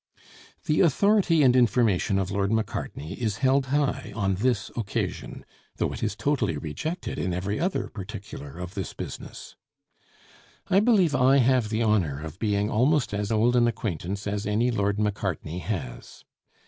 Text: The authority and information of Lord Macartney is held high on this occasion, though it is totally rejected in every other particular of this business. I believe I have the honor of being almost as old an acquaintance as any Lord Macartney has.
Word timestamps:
The 0.65 0.81
authority 0.81 1.43
and 1.43 1.55
information 1.55 2.17
of 2.17 2.31
Lord 2.31 2.51
Macartney 2.51 3.13
is 3.21 3.37
held 3.37 3.67
high 3.67 4.11
on 4.15 4.33
this 4.33 4.71
occasion, 4.75 5.45
though 5.77 5.93
it 5.93 6.01
is 6.01 6.15
totally 6.15 6.57
rejected 6.57 7.19
in 7.19 7.35
every 7.35 7.59
other 7.59 7.87
particular 7.87 8.57
of 8.57 8.73
this 8.73 8.95
business. 8.95 9.55
I 10.71 10.79
believe 10.79 11.13
I 11.13 11.37
have 11.37 11.69
the 11.69 11.83
honor 11.83 12.19
of 12.19 12.39
being 12.39 12.67
almost 12.67 13.13
as 13.13 13.31
old 13.31 13.55
an 13.55 13.67
acquaintance 13.67 14.25
as 14.25 14.47
any 14.47 14.71
Lord 14.71 14.97
Macartney 14.97 15.59
has. 15.59 16.25